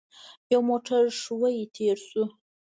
[0.51, 2.23] يو موټر ښويه تېر شو.